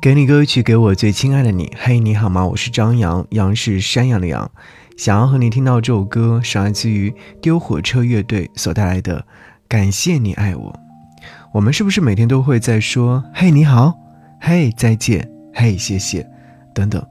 [0.00, 1.72] 给你歌曲，给我最亲爱的你。
[1.76, 2.46] 嘿，你好吗？
[2.46, 4.48] 我是张扬，杨是山羊的羊。
[4.96, 9.18] 想要和你听到这首歌，是来自于丢火车乐队所带来的
[9.66, 10.72] 《感谢你爱我》。
[11.52, 13.92] 我们是不是每天都会在说“嘿，你好
[14.40, 16.24] ”“嘿，再见”“嘿，谢谢”
[16.72, 17.04] 等等？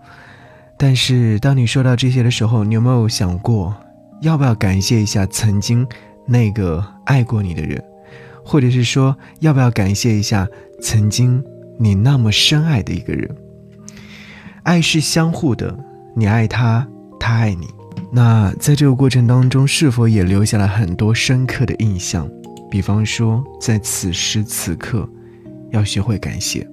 [0.78, 3.76] 但是当你说到这些的时候，你有没有想过，
[4.22, 5.86] 要不要感谢一下曾经
[6.26, 7.84] 那个爱过你的人，
[8.46, 10.48] 或者是说，要不要感谢一下
[10.82, 11.44] 曾经？
[11.80, 13.36] 你那么深爱的一个人，
[14.64, 15.78] 爱是相互的，
[16.16, 16.88] 你爱他，
[17.20, 17.68] 他爱你。
[18.12, 22.30] 那在这个过程当中，是否也留下了很多深刻的印象？
[22.72, 25.08] 比方说，在此时此刻，
[25.72, 26.68] 要学会感谢。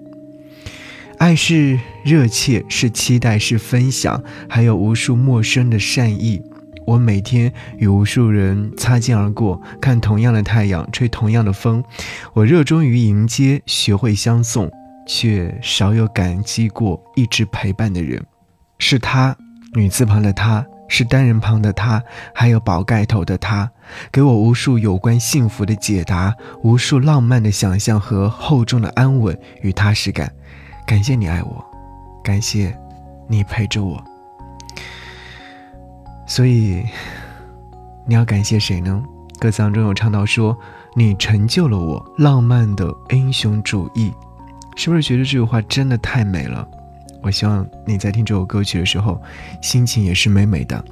[1.19, 6.41] 爱是热切，是期待，是分享，还有无数陌生的善意。
[6.87, 11.83] 我每天与无数人擦肩而过，看同样的太阳，吹同样的风。
[12.33, 14.71] 我热衷于迎接，学会相送。
[15.07, 18.25] 却少有感激过一直陪伴的人，
[18.79, 19.37] 是他，
[19.75, 22.03] 女字旁的他，是单人旁的他，
[22.35, 23.71] 还有宝盖头的他，
[24.11, 30.33] 给我无数有关幸福的解答，无数浪漫的想象和厚重的安稳与踏实感。
[30.87, 31.65] 感谢你爱我，
[32.23, 32.77] 感谢
[33.29, 34.03] 你陪着我。
[36.27, 36.83] 所以，
[38.07, 39.03] 你要感谢谁呢？
[39.39, 40.57] 歌词当中有唱到说
[40.97, 44.13] ：“你成就了我浪漫的英雄主义。”
[44.75, 46.67] 是不是觉得这句话真的太美了？
[47.23, 49.21] 我希望你在听这首歌曲的时候，
[49.63, 50.85] 心情也是美美的。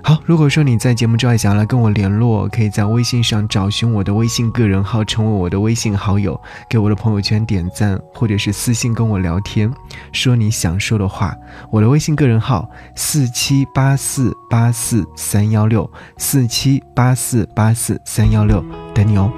[0.00, 9.70] 好，如果说你在节目之外想要来跟我联络，可以在微信上找寻我的微信个人号，成为我的微信好友，给我的朋友圈点赞，或者是私信跟我聊天，
[10.12, 11.36] 说你想说的话。
[11.70, 19.30] 我的微信个人号四七八四八四三幺六四七八四八四三幺六，等你哦。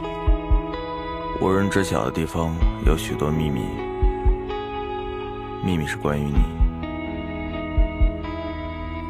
[1.41, 3.63] 无人知晓的地方有许多秘密，
[5.65, 6.35] 秘密是关于你。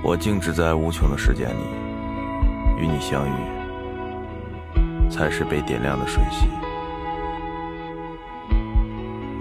[0.00, 1.62] 我静止在无穷的时间里，
[2.78, 3.32] 与你相遇，
[5.10, 6.46] 才是被点亮的瞬息。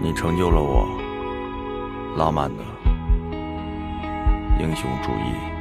[0.01, 0.87] 你成就了我
[2.17, 2.63] 浪漫的
[4.59, 5.58] 英雄主义。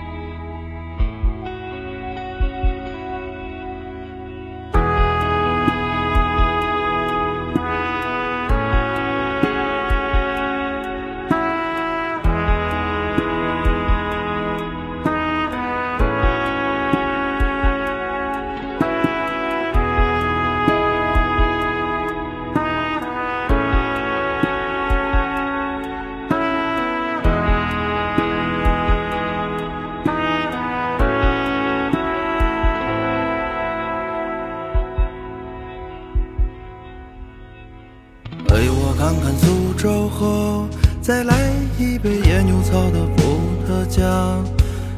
[41.09, 41.35] 再来
[41.79, 44.05] 一杯野牛草的伏特加，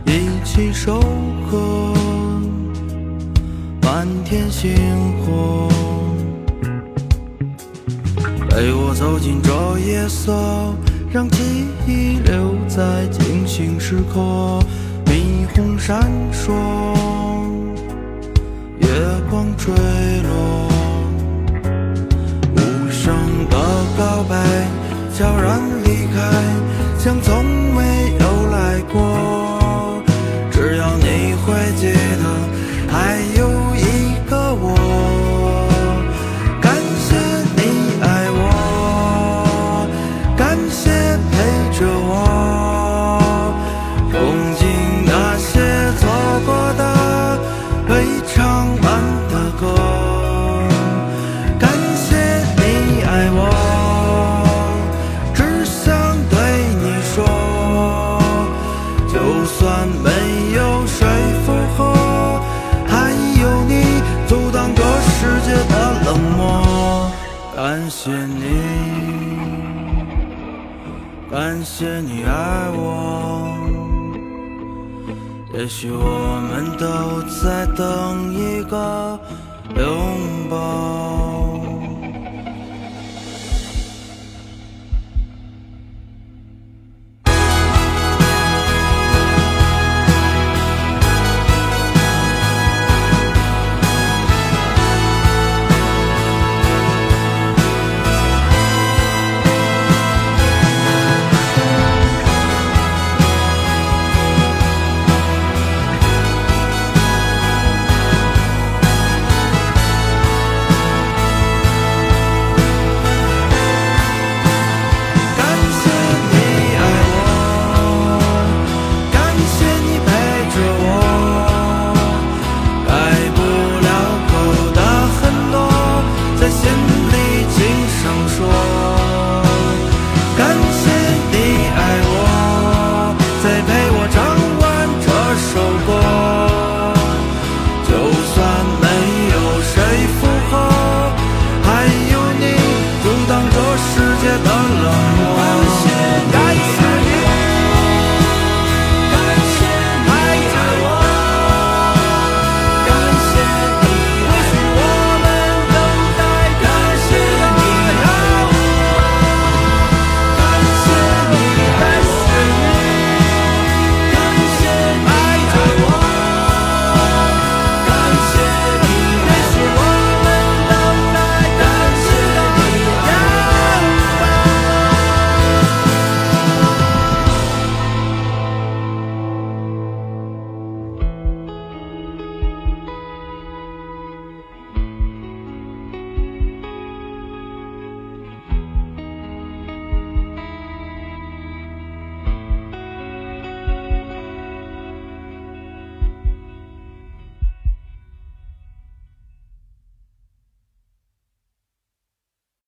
[0.07, 1.01] 一起收
[1.49, 1.95] 获
[3.81, 4.73] 满天星
[5.21, 5.69] 火。
[8.49, 10.75] 陪我走进这夜色，
[11.13, 14.59] 让记忆留在清醒时刻。
[15.07, 16.53] 霓虹闪烁，
[18.81, 18.89] 月
[19.31, 19.73] 光坠
[20.25, 20.70] 落。
[59.61, 60.11] 就算没
[60.55, 61.07] 有谁
[61.45, 62.41] 附和，
[62.89, 63.13] 还
[63.43, 67.11] 有你阻挡着世界的冷漠。
[67.55, 68.43] 感谢你，
[71.31, 73.55] 感谢你爱我，
[75.53, 79.21] 也许我们都在等一个
[79.77, 81.30] 拥抱。